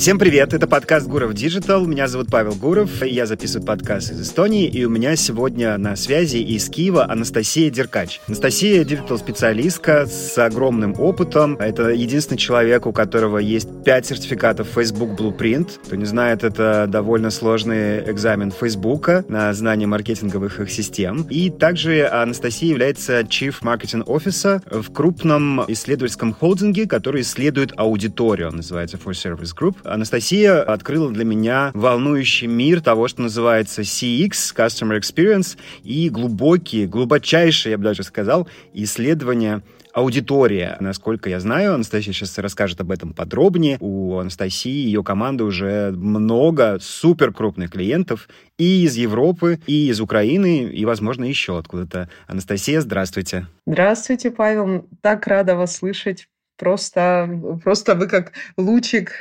[0.00, 1.86] Всем привет, это подкаст Гуров Digital.
[1.86, 6.38] Меня зовут Павел Гуров, я записываю подкаст из Эстонии, и у меня сегодня на связи
[6.38, 8.18] из Киева Анастасия Деркач.
[8.26, 11.56] Анастасия— digital-специалистка с огромным опытом.
[11.56, 15.68] Это единственный человек, у которого есть пять сертификатов Facebook Blueprint.
[15.84, 21.26] Кто не знает, это довольно сложный экзамен Facebook на знание маркетинговых их систем.
[21.28, 28.48] И также Анастасия является Chief Marketing Officer в крупном исследовательском холдинге, который исследует аудиторию.
[28.48, 29.76] Он называется 4Service Group.
[29.90, 37.72] Анастасия открыла для меня волнующий мир того, что называется CX, Customer Experience, и глубокие, глубочайшие,
[37.72, 40.76] я бы даже сказал, исследования аудитория.
[40.80, 43.76] Насколько я знаю, Анастасия сейчас расскажет об этом подробнее.
[43.80, 50.00] У Анастасии и ее команды уже много супер крупных клиентов и из Европы, и из
[50.00, 52.08] Украины, и, возможно, еще откуда-то.
[52.28, 53.46] Анастасия, здравствуйте.
[53.66, 54.86] Здравствуйте, Павел.
[55.00, 56.28] Так рада вас слышать.
[56.60, 57.26] Просто,
[57.64, 59.12] просто вы как лучик,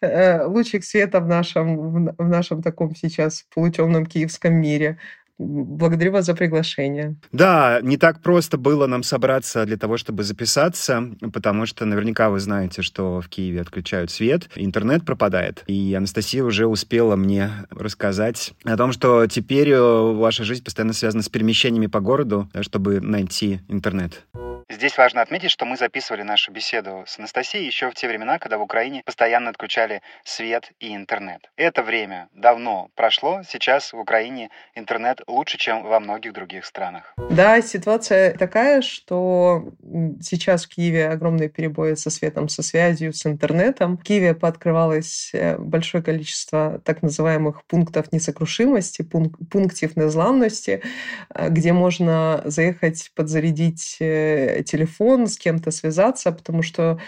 [0.00, 4.98] э, лучик света в нашем, в нашем таком сейчас полутемном киевском мире.
[5.38, 7.14] Благодарю вас за приглашение.
[7.30, 12.40] Да, не так просто было нам собраться для того, чтобы записаться, потому что наверняка вы
[12.40, 15.62] знаете, что в Киеве отключают свет, интернет пропадает.
[15.68, 21.22] И Анастасия уже успела мне рассказать о том, что теперь э, ваша жизнь постоянно связана
[21.22, 24.26] с перемещениями по городу, чтобы найти интернет.
[24.70, 28.58] Здесь важно отметить, что мы записывали нашу беседу с Анастасией еще в те времена, когда
[28.58, 31.50] в Украине постоянно отключали свет и интернет.
[31.56, 33.40] Это время давно прошло.
[33.48, 37.14] Сейчас в Украине интернет лучше, чем во многих других странах.
[37.30, 39.72] Да, ситуация такая, что
[40.20, 43.98] сейчас в Киеве огромные перебои со светом, со связью, с интернетом.
[43.98, 50.82] В Киеве пооткрывалось э, большое количество так называемых пунктов несокрушимости, пунк пунктов незламности,
[51.34, 56.98] э, где можно заехать подзарядить э, телефон, с кем-то связаться, потому что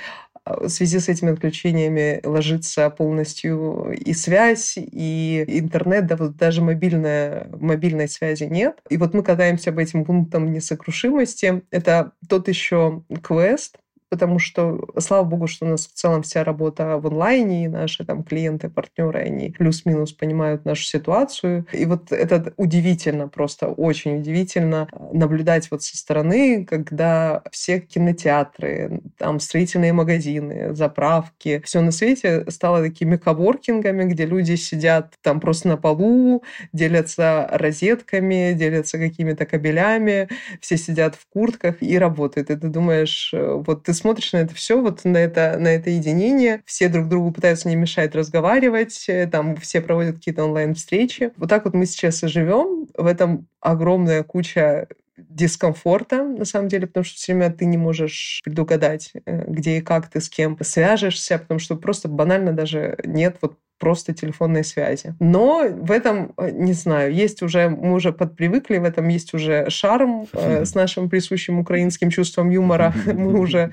[0.44, 7.48] в связи с этими отключениями ложится полностью и связь, и интернет, да вот даже мобильная,
[7.52, 8.78] мобильной связи нет.
[8.88, 11.62] И вот мы катаемся по этим пунктам несокрушимости.
[11.70, 13.78] Это тот еще квест,
[14.10, 18.04] потому что, слава богу, что у нас в целом вся работа в онлайне, и наши
[18.04, 21.66] там клиенты, партнеры, они плюс-минус понимают нашу ситуацию.
[21.72, 29.38] И вот это удивительно, просто очень удивительно наблюдать вот со стороны, когда все кинотеатры, там
[29.38, 35.76] строительные магазины, заправки, все на свете стало такими коворкингами, где люди сидят там просто на
[35.76, 36.42] полу,
[36.72, 40.28] делятся розетками, делятся какими-то кабелями,
[40.60, 42.50] все сидят в куртках и работают.
[42.50, 45.90] И ты думаешь, э, вот ты смотришь на это все, вот на это, на это
[45.90, 51.32] единение, все друг другу пытаются не мешать разговаривать, э, там все проводят какие-то онлайн-встречи.
[51.36, 52.88] Вот так вот мы сейчас и живем.
[52.96, 58.40] В этом огромная куча дискомфорта, на самом деле, потому что все время ты не можешь
[58.44, 63.36] предугадать, э, где и как ты с кем свяжешься, потому что просто банально даже нет
[63.40, 65.14] вот просто телефонной связи.
[65.20, 69.70] Но в этом, э, не знаю, есть уже, мы уже подпривыкли, в этом есть уже
[69.70, 72.94] шарм э, с нашим присущим украинским чувством юмора.
[73.06, 73.70] Мы уже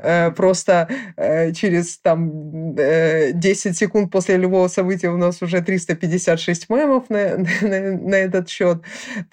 [0.00, 6.70] э, просто э, через там э, 10 секунд после любого события у нас уже 356
[6.70, 8.78] мемов на, на, на этот счет.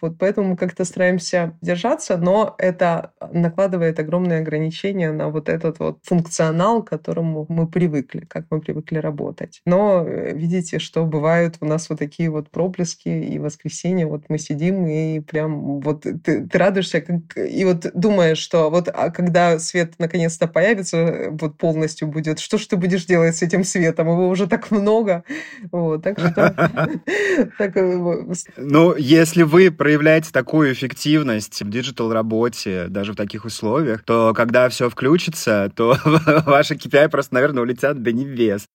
[0.01, 5.99] Вот поэтому мы как-то стараемся держаться, но это накладывает огромные ограничения на вот этот вот
[6.03, 9.61] функционал, к которому мы привыкли, как мы привыкли работать.
[9.65, 14.87] Но видите, что бывают у нас вот такие вот проблески, и воскресенье вот мы сидим,
[14.87, 19.93] и прям вот ты, ты радуешься, как, и вот думаешь, что вот а когда свет
[19.99, 24.07] наконец-то появится, вот полностью будет, что ж ты будешь делать с этим светом?
[24.07, 25.23] Его уже так много.
[25.71, 26.55] Вот, так что...
[27.59, 28.23] Э,
[28.57, 34.89] ну, если вы проявляете такую эффективность в диджитал-работе, даже в таких условиях, то когда все
[34.89, 35.97] включится, то
[36.45, 38.67] ваши KPI просто, наверное, улетят до небес.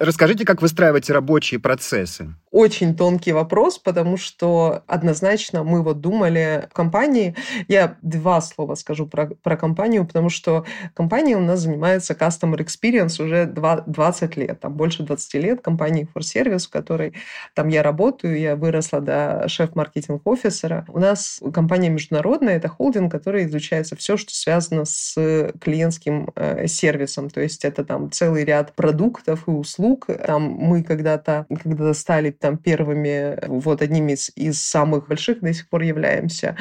[0.00, 2.34] Расскажите, как выстраиваете рабочие процессы?
[2.50, 7.36] очень тонкий вопрос, потому что однозначно мы вот думали в компании,
[7.68, 10.64] я два слова скажу про, про компанию, потому что
[10.94, 16.22] компания у нас занимается customer experience уже 20 лет, там больше 20 лет компании For
[16.22, 17.14] Service, в которой
[17.54, 20.84] там я работаю, я выросла до шеф-маркетинг-офисера.
[20.88, 27.30] У нас компания международная, это холдинг, который изучается все, что связано с клиентским э, сервисом,
[27.30, 29.89] то есть это там целый ряд продуктов и услуг.
[29.96, 35.68] Там мы когда-то когда стали там первыми, вот одними из, из самых больших до сих
[35.68, 36.56] пор являемся,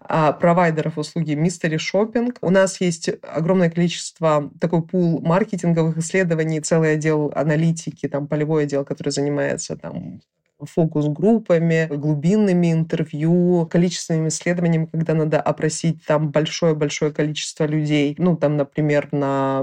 [0.00, 2.36] а, провайдеров услуги Mystery Shopping.
[2.40, 8.84] У нас есть огромное количество, такой пул маркетинговых исследований, целый отдел аналитики, там полевой отдел,
[8.84, 10.20] который занимается там
[10.66, 19.08] фокус-группами, глубинными интервью, количественными исследованиями, когда надо опросить там большое-большое количество людей, ну, там, например,
[19.12, 19.60] на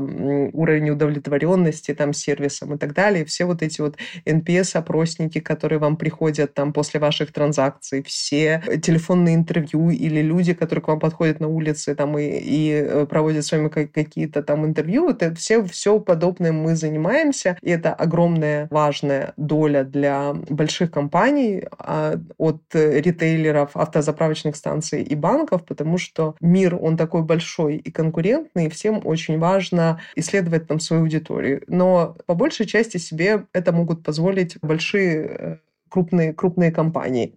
[0.54, 3.26] уровень удовлетворенности там сервисом и так далее.
[3.26, 9.90] Все вот эти вот NPS-опросники, которые вам приходят там после ваших транзакций, все телефонные интервью
[9.90, 13.70] или люди, которые к вам подходят на улице там и, и э, проводят с вами
[13.70, 20.34] какие-то там интервью, это все, все подобное мы занимаемся, и это огромная важная доля для
[20.50, 27.78] больших компаний а, от ритейлеров, автозаправочных станций и банков, потому что мир, он такой большой
[27.78, 31.64] и конкурентный, и всем очень важно исследовать там свою аудиторию.
[31.68, 35.58] Но по большей части себе это могут позволить большие э,
[35.90, 37.36] крупные, крупные компании.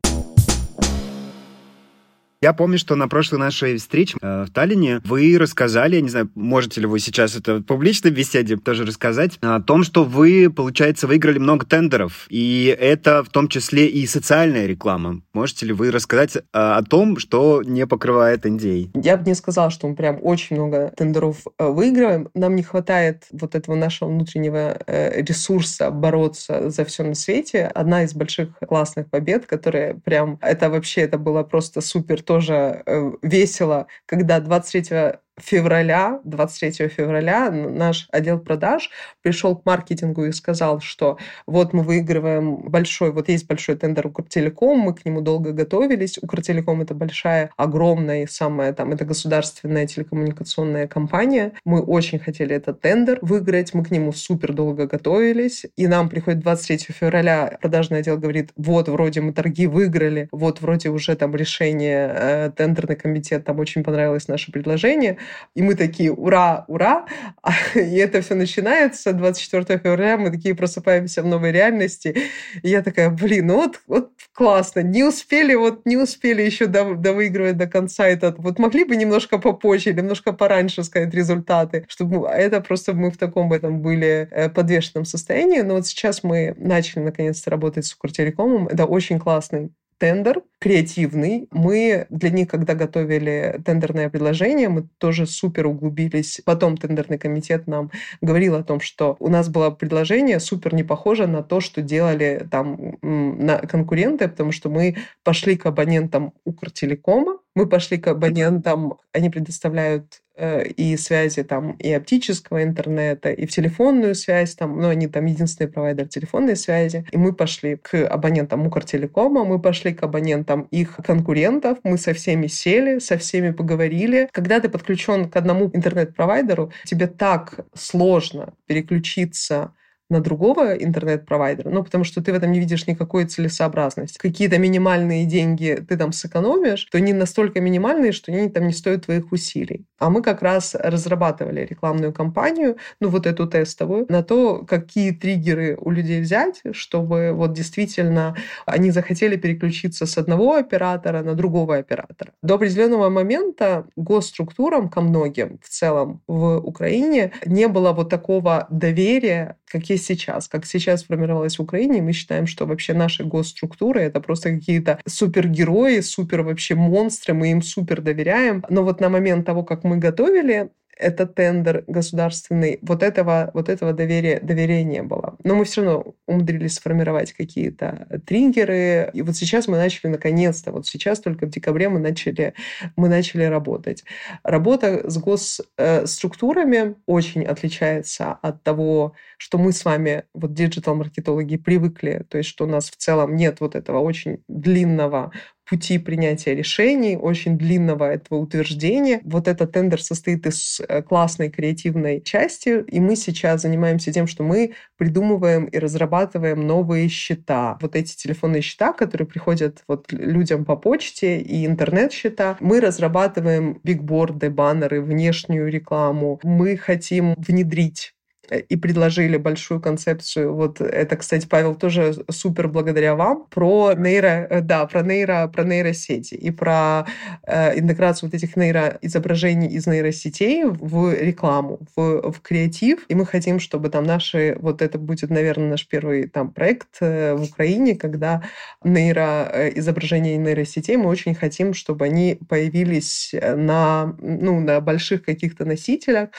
[2.42, 6.28] Я помню, что на прошлой нашей встрече э, в Таллине вы рассказали, я не знаю,
[6.34, 11.06] можете ли вы сейчас это в публичной беседе тоже рассказать, о том, что вы, получается,
[11.06, 15.20] выиграли много тендеров, и это в том числе и социальная реклама.
[15.32, 18.90] Можете ли вы рассказать э, о том, что не покрывает NDA?
[18.94, 22.28] Я бы не сказала, что мы прям очень много тендеров э, выигрываем.
[22.34, 27.66] Нам не хватает вот этого нашего внутреннего э, ресурса бороться за все на свете.
[27.66, 33.12] Одна из больших классных побед, которая прям, это вообще, это было просто супер тоже э,
[33.20, 38.90] весело, когда 23 февраля, 23 февраля наш отдел продаж
[39.22, 44.78] пришел к маркетингу и сказал, что вот мы выигрываем большой, вот есть большой тендер Укртелеком,
[44.78, 46.18] мы к нему долго готовились.
[46.22, 51.52] Укртелеком это большая, огромная, самая там, это государственная телекоммуникационная компания.
[51.64, 55.66] Мы очень хотели этот тендер выиграть, мы к нему супер долго готовились.
[55.76, 60.90] И нам приходит 23 февраля, продажный отдел говорит, вот вроде мы торги выиграли, вот вроде
[60.90, 65.18] уже там решение, э, тендерный комитет, там очень понравилось наше предложение.
[65.54, 67.06] И мы такие, ура, ура!
[67.74, 72.16] И это все начинается 24 февраля, мы такие просыпаемся в новой реальности.
[72.62, 76.94] И я такая, блин, ну вот, вот классно, не успели, вот не успели еще до,
[76.94, 78.38] довыигрывать до конца этот.
[78.38, 83.18] Вот могли бы немножко попозже, немножко пораньше сказать результаты, чтобы а это просто мы в
[83.18, 85.60] таком этом были э, подвешенном состоянии.
[85.60, 88.68] Но вот сейчас мы начали наконец-то работать с Укртелекомом.
[88.68, 91.48] Это очень классный тендер креативный.
[91.50, 96.40] Мы для них, когда готовили тендерное предложение, мы тоже супер углубились.
[96.44, 101.26] Потом тендерный комитет нам говорил о том, что у нас было предложение супер не похоже
[101.26, 107.68] на то, что делали там на конкуренты, потому что мы пошли к абонентам Укртелекома, мы
[107.68, 114.14] пошли к абонентам, они предоставляют Э, и связи там и оптического интернета, и в телефонную
[114.14, 117.04] связь, там, ну, они там единственный провайдер телефонной связи.
[117.12, 122.46] И мы пошли к абонентам Укртелекома, мы пошли к абонентам их конкурентов, мы со всеми
[122.46, 124.28] сели, со всеми поговорили.
[124.32, 129.74] Когда ты подключен к одному интернет-провайдеру, тебе так сложно переключиться
[130.12, 134.18] на другого интернет-провайдера, ну, потому что ты в этом не видишь никакой целесообразности.
[134.18, 139.06] Какие-то минимальные деньги ты там сэкономишь, то они настолько минимальные, что они там не стоят
[139.06, 139.86] твоих усилий.
[139.98, 145.76] А мы как раз разрабатывали рекламную кампанию, ну, вот эту тестовую, на то, какие триггеры
[145.80, 148.36] у людей взять, чтобы вот действительно
[148.66, 152.32] они захотели переключиться с одного оператора на другого оператора.
[152.42, 159.56] До определенного момента госструктурам ко многим в целом в Украине не было вот такого доверия,
[159.72, 160.48] как есть сейчас.
[160.48, 166.00] Как сейчас сформировалась в Украине, мы считаем, что вообще наши госструктуры— это просто какие-то супергерои,
[166.00, 168.64] супер вообще монстры, мы им супер доверяем.
[168.68, 173.92] Но вот на момент того, как мы готовили этот тендер государственный, вот этого, вот этого
[173.92, 175.36] доверия, доверия не было.
[175.44, 179.10] Но мы все равно умудрились сформировать какие-то триггеры.
[179.12, 182.54] И вот сейчас мы начали наконец-то, вот сейчас только в декабре мы начали,
[182.96, 184.04] мы начали работать.
[184.42, 192.38] Работа с госструктурами очень отличается от того, что мы с вами, вот диджитал-маркетологи, привыкли, то
[192.38, 195.32] есть что у нас в целом нет вот этого очень длинного
[195.68, 199.20] пути принятия решений, очень длинного этого утверждения.
[199.24, 204.42] Вот этот тендер состоит из э, классной креативной части, и мы сейчас занимаемся тем, что
[204.42, 207.78] мы придумываем и разрабатываем новые счета.
[207.80, 214.50] Вот эти телефонные счета, которые приходят вот людям по почте и интернет-счета, мы разрабатываем бигборды,
[214.50, 216.40] баннеры, внешнюю рекламу.
[216.42, 218.14] Мы хотим внедрить
[218.58, 220.54] и предложили большую концепцию.
[220.54, 225.64] Вот это, кстати, Павел, тоже супер благодаря вам про нейро, э, да, про нейро, про
[225.64, 227.06] нейросети и про
[227.46, 233.04] э, интеграцию вот этих нейроизображений из нейросетей в рекламу, в, в креатив.
[233.08, 237.34] И мы хотим, чтобы там наши, вот это будет, наверное, наш первый там проект э,
[237.34, 238.42] в Украине, когда
[238.84, 246.30] нейроизображения нейросетей, мы очень хотим, чтобы они появились на, ну, на больших каких-то носителях.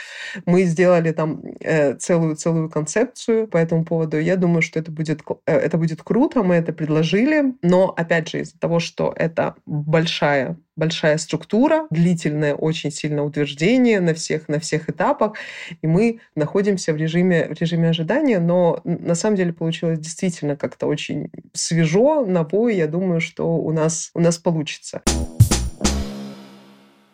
[0.45, 4.19] Мы сделали там э, целую целую концепцию по этому поводу.
[4.19, 6.43] Я думаю, что это будет э, это будет круто.
[6.43, 12.91] Мы это предложили, но опять же из-за того, что это большая большая структура, длительное очень
[12.91, 15.33] сильное утверждение на всех, на всех этапах,
[15.81, 20.87] и мы находимся в режиме, в режиме ожидания, но на самом деле получилось действительно как-то
[20.87, 22.75] очень свежо, на бой.
[22.75, 25.03] Я думаю, что у нас, у нас получится.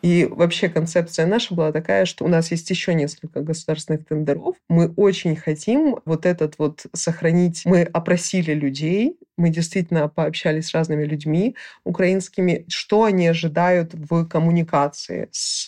[0.01, 4.55] И вообще концепция наша была такая, что у нас есть еще несколько государственных тендеров.
[4.69, 7.63] Мы очень хотим вот этот вот сохранить.
[7.65, 15.27] Мы опросили людей, мы действительно пообщались с разными людьми украинскими, что они ожидают в коммуникации
[15.31, 15.67] с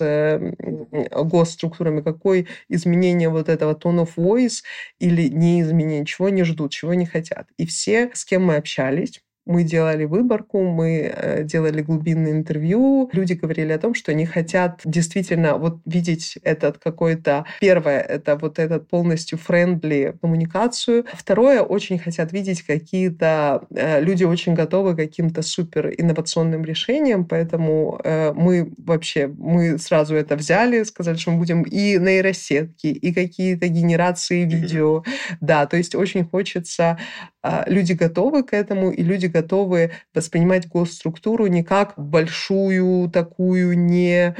[1.11, 4.63] госструктурами, какое изменение вот этого tone of voice
[5.00, 7.47] или не изменение, чего они ждут, чего они хотят.
[7.57, 9.21] И все, с кем мы общались,
[9.51, 13.10] мы делали выборку, мы э, делали глубинное интервью.
[13.13, 17.46] Люди говорили о том, что они хотят действительно вот видеть этот какой-то...
[17.60, 21.05] Первое, это вот этот полностью френдли коммуникацию.
[21.13, 23.65] Второе, очень хотят видеть какие-то...
[23.75, 30.15] Э, люди очень готовы к каким-то супер инновационным решениям, поэтому э, мы вообще, мы сразу
[30.15, 35.03] это взяли, сказали, что мы будем и нейросетки, и какие-то генерации видео.
[35.41, 36.98] Да, то есть очень хочется...
[37.43, 44.36] А, люди готовы к этому, и люди готовы воспринимать госструктуру не как большую такую не,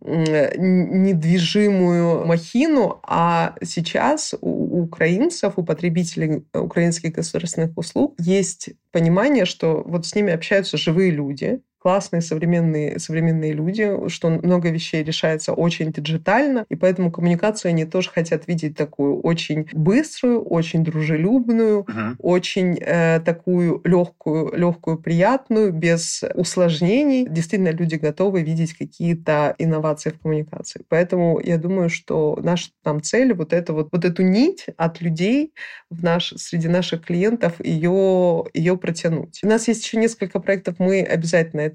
[0.00, 10.06] недвижимую махину, а сейчас у украинцев, у потребителей украинских государственных услуг есть понимание, что вот
[10.06, 16.64] с ними общаются живые люди, классные современные, современные люди, что много вещей решается очень диджитально,
[16.70, 22.14] и поэтому коммуникацию они тоже хотят видеть такую очень быструю, очень дружелюбную, uh-huh.
[22.20, 27.26] очень э, такую легкую, легкую, приятную, без усложнений.
[27.28, 30.86] Действительно, люди готовы видеть какие-то инновации в коммуникации.
[30.88, 35.52] Поэтому я думаю, что наша там цель вот это вот, вот эту нить от людей
[35.90, 39.40] в наш, среди наших клиентов ее, ее протянуть.
[39.42, 41.73] У нас есть еще несколько проектов, мы обязательно это,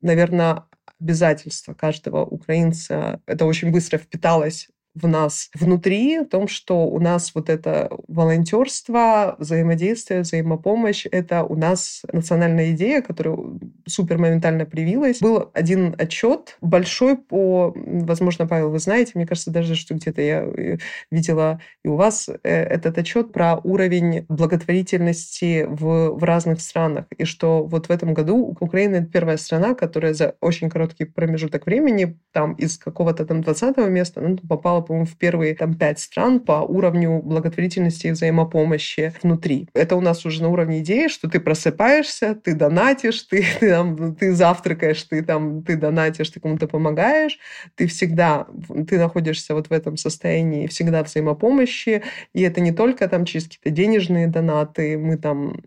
[0.00, 0.64] наверное,
[1.00, 3.20] обязательство каждого украинца.
[3.26, 9.36] Это очень быстро впиталось в нас внутри, в том, что у нас вот это волонтерство,
[9.38, 13.38] взаимодействие, взаимопомощь, это у нас национальная идея, которая
[13.86, 15.20] супер моментально привилась.
[15.20, 20.42] Был один отчет большой по, возможно, Павел, вы знаете, мне кажется, даже, что где-то я
[20.42, 20.78] э,
[21.10, 27.24] видела и у вас э, этот отчет про уровень благотворительности в, в разных странах, и
[27.24, 32.18] что вот в этом году Украина это первая страна, которая за очень короткий промежуток времени
[32.32, 34.36] там из какого-то там 20 места ну,
[34.78, 39.68] попала по-моему, в первые там пять стран по уровню благотворительности и взаимопомощи внутри.
[39.74, 44.14] Это у нас уже на уровне идеи, что ты просыпаешься, ты донатишь, ты, ты, там,
[44.14, 47.38] ты завтракаешь, ты там, ты донатишь, ты кому-то помогаешь,
[47.76, 48.46] ты всегда,
[48.88, 52.02] ты находишься вот в этом состоянии всегда взаимопомощи,
[52.34, 55.60] и это не только там через какие-то денежные донаты, мы там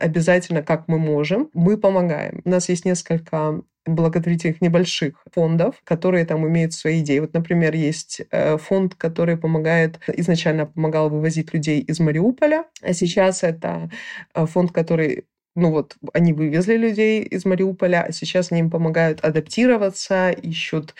[0.00, 2.40] обязательно, как мы можем, мы помогаем.
[2.44, 7.18] У нас есть несколько благотворительных небольших фондов, которые там имеют свои идеи.
[7.18, 13.42] Вот, например, есть э, фонд, который помогает, изначально помогал вывозить людей из Мариуполя, а сейчас
[13.42, 13.90] это
[14.34, 15.24] э, фонд, который
[15.54, 20.94] ну вот, они вывезли людей из Мариуполя, а сейчас они им помогают адаптироваться, ищут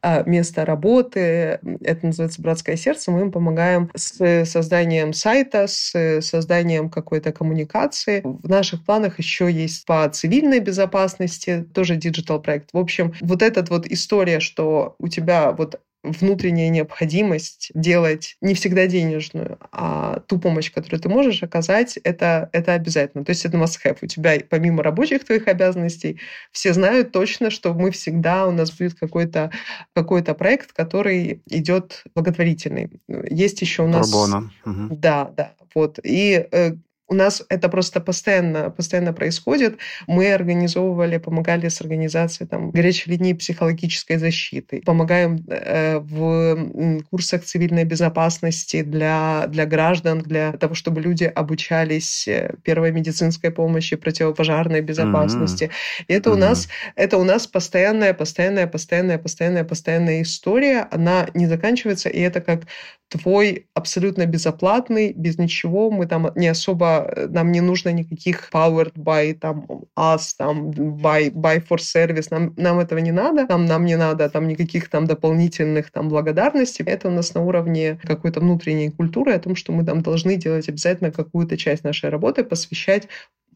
[0.00, 1.60] а, место работы.
[1.82, 3.10] Это называется «Братское сердце».
[3.10, 8.22] Мы им помогаем с созданием сайта, с созданием какой-то коммуникации.
[8.24, 12.70] В наших планах еще есть по цивильной безопасности, тоже digital проект.
[12.72, 18.86] В общем, вот эта вот история, что у тебя вот внутренняя необходимость делать не всегда
[18.86, 23.24] денежную, а ту помощь, которую ты можешь оказать, это, это обязательно.
[23.24, 23.98] То есть это must-have.
[24.02, 26.20] У тебя помимо рабочих твоих обязанностей
[26.52, 29.50] все знают точно, что мы всегда, у нас будет какой-то
[29.94, 33.00] какой проект, который идет благотворительный.
[33.30, 34.10] Есть еще у нас...
[34.10, 34.50] Пробона.
[34.64, 35.54] Да, да.
[35.74, 35.98] Вот.
[36.02, 36.72] И э,
[37.08, 39.78] у нас это просто постоянно, постоянно происходит.
[40.06, 44.82] Мы организовывали, помогали с организацией там, горячей линии психологической защиты.
[44.84, 52.54] Помогаем э, в курсах цивильной безопасности для, для граждан, для того, чтобы люди обучались э,
[52.62, 55.64] первой медицинской помощи, противопожарной безопасности.
[55.64, 56.04] Mm-hmm.
[56.08, 56.34] И это mm-hmm.
[56.34, 60.86] у нас, это у нас постоянная, постоянная, постоянная, постоянная, постоянная история.
[60.90, 62.64] Она не заканчивается, и это как
[63.08, 65.90] твой абсолютно безоплатный, без ничего.
[65.90, 66.97] Мы там не особо,
[67.28, 72.28] нам не нужно никаких powered by там us, там by, by for service.
[72.30, 73.46] Нам, нам этого не надо.
[73.48, 76.84] Нам, нам не надо там никаких там дополнительных там благодарностей.
[76.84, 80.68] Это у нас на уровне какой-то внутренней культуры о том, что мы там должны делать
[80.68, 83.08] обязательно какую-то часть нашей работы посвящать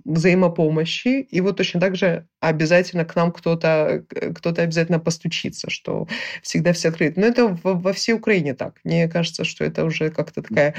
[0.05, 6.09] взаимопомощи, и вот точно так же обязательно к нам кто-то кто обязательно постучится, что
[6.43, 7.21] всегда все открыты.
[7.21, 8.81] Но это во всей Украине так.
[8.85, 10.75] Мне кажется, что это уже как-то такая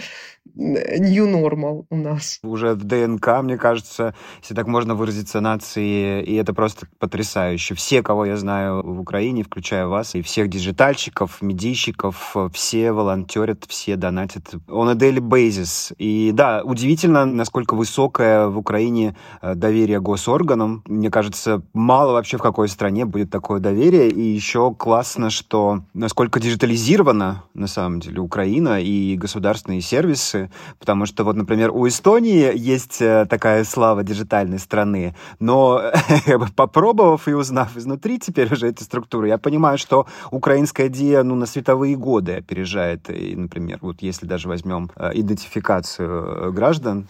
[0.55, 2.39] new normal у нас.
[2.43, 7.75] Уже в ДНК, мне кажется, если так можно выразиться, нации, и это просто потрясающе.
[7.75, 13.95] Все, кого я знаю в Украине, включая вас, и всех диджитальщиков, медийщиков, все волонтерят, все
[13.95, 15.93] донатят on a daily basis.
[15.97, 20.83] И да, удивительно, насколько высокое в Украине э, доверие госорганам.
[20.87, 24.09] Мне кажется, мало вообще в какой стране будет такое доверие.
[24.09, 30.42] И еще классно, что насколько диджитализирована на самом деле Украина и государственные сервисы.
[30.79, 35.15] Потому что вот, например, у Эстонии есть э, такая слава диджитальной страны.
[35.39, 35.81] Но
[36.55, 41.45] попробовав и узнав изнутри теперь уже эти структуры, я понимаю, что украинская ДИА ну, на
[41.45, 43.09] световые годы опережает.
[43.09, 47.07] И, например, вот если даже возьмем э, идентификацию граждан.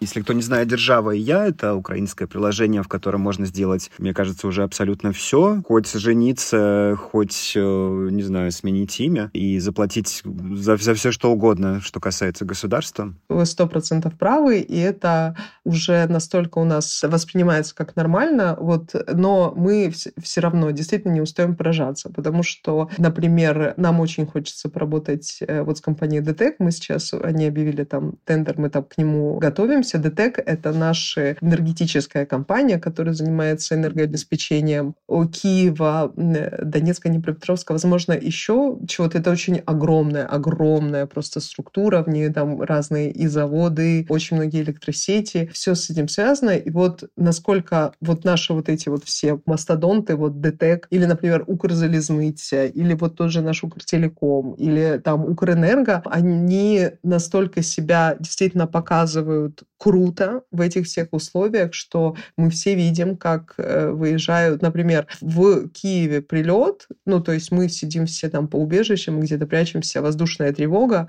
[0.00, 4.14] Если кто не знает, «Держава и я»— это украинское приложение, в котором можно сделать, мне
[4.14, 5.60] кажется, уже абсолютно все.
[5.66, 11.82] Хоть жениться, хоть, э, не знаю, сменить имя и заплатить за, за все, что угодно,
[11.82, 13.14] что касается государства.
[13.28, 19.52] Вы сто процентов правы, и это уже настолько у нас воспринимается как нормально, вот, но
[19.54, 19.92] мы
[20.22, 25.76] все равно действительно не устаем поражаться, потому что, например, нам очень хочется поработать э, вот
[25.76, 29.98] с компанией DTEC, мы сейчас, они объявили там тендер, мы там к нему готовимся, занимаемся.
[29.98, 39.18] ДТЭК— это наша энергетическая компания, которая занимается энергообеспечением Киева, Донецка, Днепропетровска, возможно, еще чего-то.
[39.18, 42.02] Это очень огромная, огромная просто структура.
[42.02, 45.50] В ней там разные и заводы, очень многие электросети.
[45.52, 46.50] Все с этим связано.
[46.50, 52.66] И вот насколько вот наши вот эти вот все мастодонты, вот ДТЭК, или, например, Укрзалезныця,
[52.66, 60.42] или вот тот же наш Укртелеком, или там Укрэнерго, они настолько себя действительно показывают круто
[60.52, 66.86] в этих всех условиях, что мы все видим, как э, выезжают, например, в Киеве прилет,
[67.06, 71.08] ну, то есть мы сидим все там по убежищам, где-то прячемся, воздушная тревога,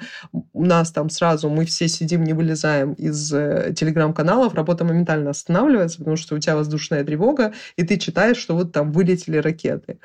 [0.54, 5.98] у нас там сразу, мы все сидим, не вылезаем из э, телеграм-каналов, работа моментально останавливается,
[5.98, 10.00] потому что у тебя воздушная тревога, и ты читаешь, что вот там вылетели ракеты.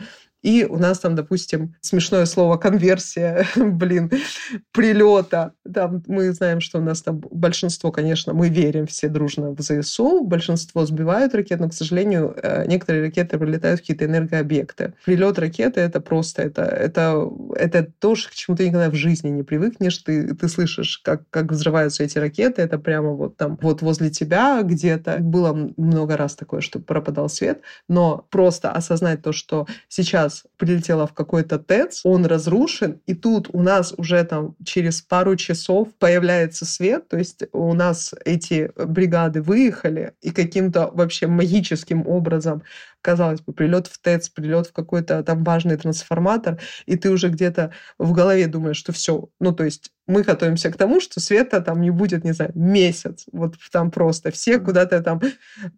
[0.46, 4.12] И у нас там, допустим, смешное слово конверсия, блин,
[4.70, 5.54] прилета.
[5.74, 10.22] Там мы знаем, что у нас там большинство, конечно, мы верим все дружно в ЗСУ,
[10.22, 14.94] большинство сбивают ракеты, но, к сожалению, э, некоторые ракеты прилетают в какие-то энергообъекты.
[15.04, 19.42] Прилет ракеты это просто, это, это, это то, к чему ты никогда в жизни не
[19.42, 19.98] привыкнешь.
[19.98, 24.62] Ты, ты слышишь, как, как взрываются эти ракеты, это прямо вот там, вот возле тебя
[24.62, 25.18] где-то.
[25.18, 31.06] Было много раз такое, что пропадал свет, но просто осознать то, что сейчас нас прилетела
[31.06, 36.64] в какой-то ТЭЦ, он разрушен, и тут у нас уже там через пару часов появляется
[36.64, 42.62] свет, то есть у нас эти бригады выехали, и каким-то вообще магическим образом
[43.06, 47.70] казалось бы, прилет в ТЭЦ, прилет в какой-то там важный трансформатор, и ты уже где-то
[47.98, 51.80] в голове думаешь, что все, ну то есть мы готовимся к тому, что света там
[51.80, 53.26] не будет, не знаю, месяц.
[53.32, 55.20] Вот там просто все куда-то там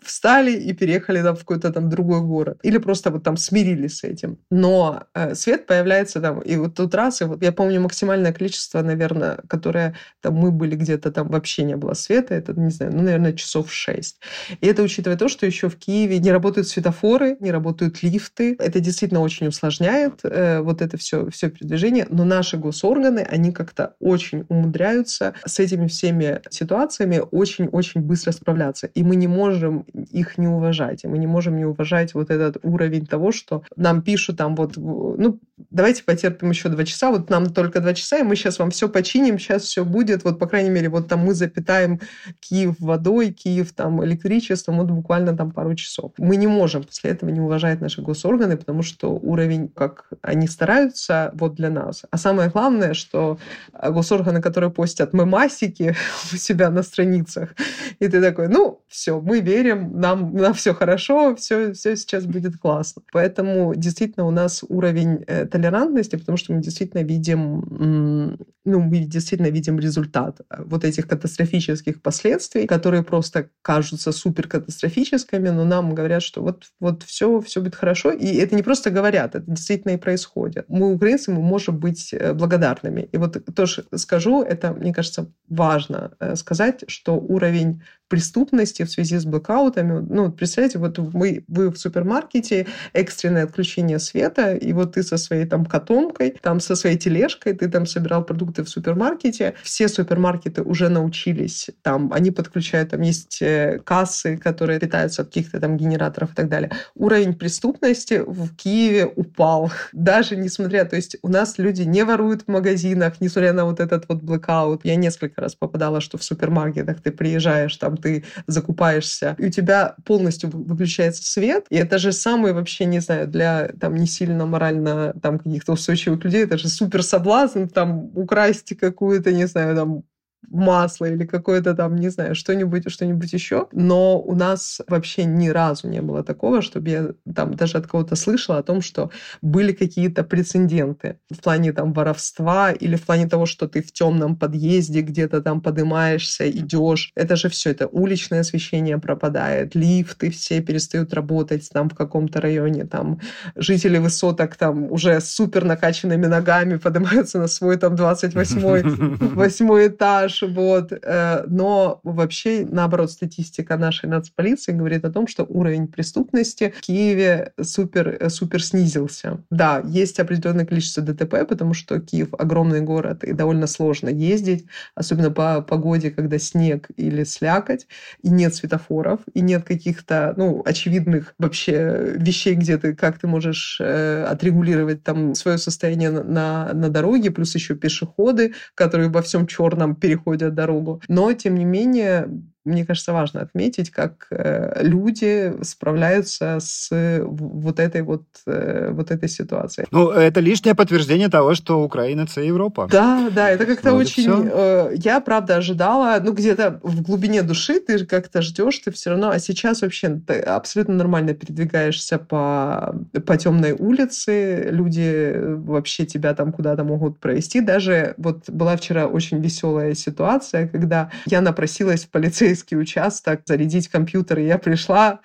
[0.03, 2.59] встали и переехали там в какой-то там другой город.
[2.63, 4.39] Или просто вот там смирились с этим.
[4.51, 8.83] Но э, свет появляется там, и вот тут раз, и вот я помню максимальное количество,
[8.83, 13.03] наверное, которое там мы были где-то там вообще не было света, это, не знаю, ну,
[13.03, 14.21] наверное, часов шесть.
[14.61, 18.57] И это учитывая то, что еще в Киеве не работают светофоры, не работают лифты.
[18.59, 22.07] Это действительно очень усложняет э, вот это все, все передвижение.
[22.11, 28.87] Но наши госорганы, они как-то очень умудряются с этими всеми ситуациями очень-очень быстро справляться.
[28.89, 31.05] И мы не можем их не уважать.
[31.05, 34.77] И мы не можем не уважать вот этот уровень того, что нам пишут там вот,
[34.77, 38.71] ну, давайте потерпим еще два часа, вот нам только два часа, и мы сейчас вам
[38.71, 42.01] все починим, сейчас все будет, вот, по крайней мере, вот там мы запитаем
[42.41, 46.13] Киев водой, Киев там электричеством, вот буквально там пару часов.
[46.19, 51.31] Мы не можем после этого не уважать наши госорганы, потому что уровень, как они стараются,
[51.35, 52.03] вот для нас.
[52.11, 53.39] А самое главное, что
[53.73, 55.95] гос госорганы, которые постят мемасики
[56.33, 57.55] у себя на страницах.
[58.01, 62.57] И ты такой, ну, все, мы верим, нам, нам все хорошо, все, все сейчас будет
[62.57, 63.03] классно.
[63.13, 69.51] Поэтому действительно у нас уровень э, толерантности, потому что мы действительно видим, ну, мы действительно
[69.51, 76.43] видим результат вот этих катастрофических последствий, которые просто кажутся супер катастрофическими, но нам говорят, что
[76.43, 78.11] вот, вот все, все будет хорошо.
[78.13, 80.65] И это не просто говорят, это действительно и происходит.
[80.69, 83.09] Мы, украинцы, мы можем быть э, благодарными.
[83.13, 89.19] И вот тоже скажу, это, мне кажется, важно э, сказать, что уровень преступности в связи
[89.19, 90.05] с блокаутами.
[90.09, 95.45] Ну, представляете, вот вы, вы в супермаркете, экстренное отключение света, и вот ты со своей
[95.45, 99.55] там котомкой, там со своей тележкой, ты там собирал продукты в супермаркете.
[99.63, 105.61] Все супермаркеты уже научились, там, они подключают, там есть э, кассы, которые питаются от каких-то
[105.61, 106.71] там генераторов и так далее.
[106.95, 109.71] Уровень преступности в Киеве упал.
[109.93, 114.09] Даже несмотря, то есть у нас люди не воруют в магазинах, несмотря на вот этот
[114.09, 114.85] вот блокаут.
[114.85, 119.97] Я несколько раз попадала, что в супермаркетах ты приезжаешь, там ты закупаешься, и у тебя
[120.05, 125.15] полностью выключается свет, и это же самый вообще, не знаю, для там не сильно морально
[125.23, 130.03] там каких-то устойчивых людей, это же супер соблазн там украсть какую-то, не знаю, там
[130.51, 133.67] масло или какое-то там, не знаю, что-нибудь, что-нибудь еще.
[133.73, 138.17] Но у нас вообще ни разу не было такого, чтобы я там даже от кого-то
[138.17, 139.11] слышала о том, что
[139.43, 144.37] были какие-то прецеденты в плане там воровства или в плане того, что ты в темном
[144.37, 147.13] подъезде где-то там поднимаешься, идешь.
[147.15, 152.85] Это же все, это уличное освещение пропадает, лифты все перестают работать там в каком-то районе,
[152.85, 153.21] там
[153.57, 158.59] жители высоток там уже супер накачанными ногами поднимаются на свой там 28
[159.89, 160.93] этаж, этаж, вот.
[160.93, 167.53] Э, но вообще, наоборот, статистика нашей нацполиции говорит о том, что уровень преступности в Киеве
[167.61, 169.39] супер, э, супер снизился.
[169.51, 175.31] Да, есть определенное количество ДТП, потому что Киев огромный город, и довольно сложно ездить, особенно
[175.31, 177.87] по погоде, когда снег или слякоть,
[178.23, 183.79] и нет светофоров, и нет каких-то, ну, очевидных вообще вещей, где ты, как ты можешь
[183.81, 189.95] э, отрегулировать там свое состояние на, на дороге, плюс еще пешеходы, которые во всем черном
[189.95, 191.01] переходят переходят дорогу.
[191.09, 192.29] Но, тем не менее,
[192.69, 196.91] мне кажется, важно отметить, как э, люди справляются с
[197.23, 199.87] вот этой вот, э, вот этой ситуацией.
[199.91, 202.89] Ну, это лишнее подтверждение того, что Украина— это Европа.
[202.91, 204.51] Да, да, это как-то вот очень...
[204.53, 209.31] Э, я, правда, ожидала, ну, где-то в глубине души ты как-то ждешь, ты все равно...
[209.31, 212.95] А сейчас вообще ты абсолютно нормально передвигаешься по,
[213.27, 217.61] по темной улице, люди вообще тебя там куда-то могут провести.
[217.61, 223.89] Даже вот была вчера очень веселая ситуация, когда я напросилась в полицейский полицейский участок, зарядить
[223.89, 224.41] компьютер.
[224.41, 225.21] И я пришла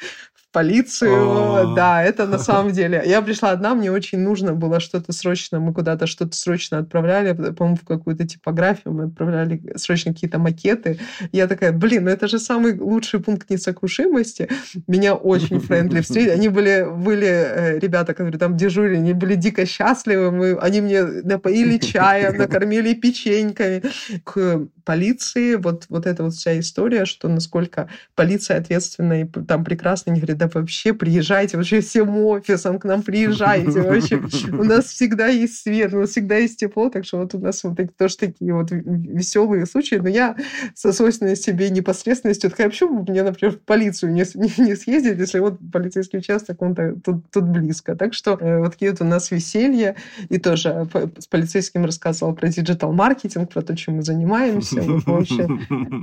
[0.54, 1.74] полицию.
[1.76, 3.04] Да, это на самом деле.
[3.06, 5.60] Я пришла одна, мне очень нужно было что-то срочно.
[5.60, 8.94] Мы куда-то что-то срочно отправляли, по-моему, в какую-то типографию.
[8.94, 11.00] Мы отправляли срочно какие-то макеты.
[11.32, 14.48] Я такая, блин, ну это же самый лучший пункт несокрушимости.
[14.88, 16.30] Меня очень френдли встретили.
[16.32, 20.32] Они были, были э, ребята, которые там дежурили, они были дико счастливы.
[20.32, 23.82] Мы, они мне напоили чаем, накормили печеньками.
[24.24, 30.12] К полиции вот, вот эта вот вся история, что насколько полиция ответственна и там прекрасно,
[30.12, 35.28] они говорят, да вообще приезжайте, вообще всем офисом к нам приезжайте, вообще у нас всегда
[35.28, 38.54] есть свет, у нас всегда есть тепло, так что вот у нас вот тоже такие
[38.54, 40.36] вот веселые случаи, но я
[40.76, 45.40] со свойственной себе непосредственностью такая, почему мне, например, в полицию не, не, не съездить, если
[45.40, 47.96] вот полицейский участок, он тут, тут близко.
[47.96, 49.96] Так что э, вот такие вот у нас веселье,
[50.30, 55.48] и тоже с полицейским рассказывал про digital-маркетинг, про то, чем мы занимаемся, вот, вообще.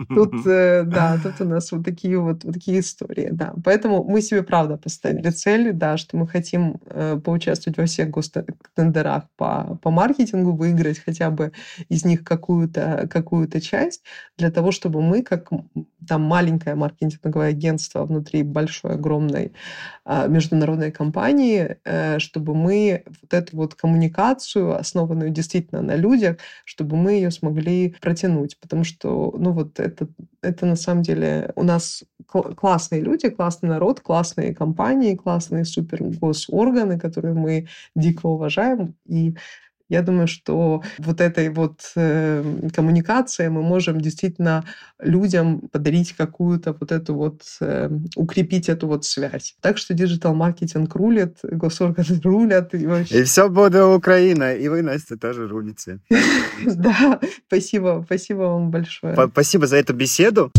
[0.09, 3.55] Тут, э, да, тут у нас вот такие вот, вот такие истории, да.
[3.65, 9.25] Поэтому мы себе, правда, поставили цель, да, что мы хотим э, поучаствовать во всех гостендерах
[9.37, 11.53] по, по маркетингу, выиграть хотя бы
[11.89, 14.03] из них какую-то какую часть,
[14.39, 15.51] для того, чтобы мы, как
[16.07, 19.53] там маленькое маркетинговое агентство внутри большой, огромной
[20.05, 26.97] э, международной компании, э, чтобы мы вот эту вот коммуникацию, основанную действительно на людях, чтобы
[26.97, 28.59] мы ее смогли протянуть.
[28.61, 30.09] Потому что, ну вот это,
[30.43, 36.99] это на самом деле у нас классные люди, классный народ, классные компании, классные супер госорганы,
[36.99, 38.95] которые мы дико уважаем.
[39.09, 39.35] И
[39.89, 44.65] я думаю, что вот этой вот э, коммуникацией мы можем действительно
[45.01, 49.57] людям подарить какую-то вот эту вот, э, укрепить эту вот связь.
[49.63, 52.75] Так что digital-маркетинг рулит, госорганы рулят.
[52.75, 53.21] И, вообще...
[53.21, 56.01] и все будет Украина, и вы, Настя, тоже рулите.
[56.67, 59.17] Да, спасибо, спасибо вам большое.
[59.33, 60.53] Спасибо за эту беседу.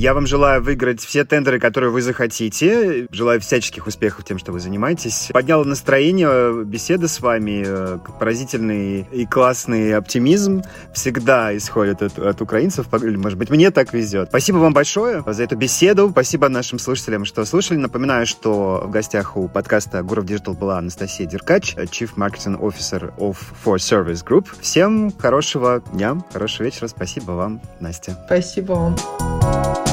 [0.00, 3.06] Я вам желаю выиграть все тендеры, которые вы захотите.
[3.10, 5.28] Желаю всяческих успехов тем, что вы занимаетесь.
[5.30, 7.64] Подняла настроение беседа с вами.
[7.66, 10.62] Э, поразительный и классный оптимизм
[10.94, 12.86] всегда исходит от, от украинцев.
[12.90, 14.30] Может быть, мне так везет.
[14.30, 16.08] Спасибо вам большое за эту беседу.
[16.08, 17.76] Спасибо нашим слушателям, что слушали.
[17.76, 23.36] Напоминаю, что в гостях у подкаста Гуров Digital была Анастасия Деркач, Chief Marketing Officer of
[23.62, 24.46] For Service Group.
[24.62, 26.88] Всем хорошего дня, хорошего вечера.
[26.88, 28.18] Спасибо вам, Настя.
[28.24, 29.89] Спасибо вам.